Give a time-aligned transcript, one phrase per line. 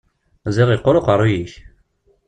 [0.55, 1.53] Ziɣ iqqur uqeṛṛuy-ik!